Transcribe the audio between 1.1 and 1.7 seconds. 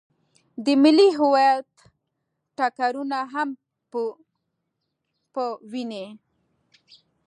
هویت